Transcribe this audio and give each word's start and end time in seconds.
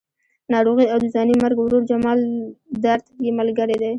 ناروغي 0.53 0.85
او 0.93 0.97
د 0.99 1.05
ځوانې 1.13 1.35
مرګ 1.43 1.57
ورور 1.59 1.83
جمال 1.91 2.19
درد 2.83 3.05
یې 3.23 3.31
ملګري 3.39 3.75
دي. 3.81 3.89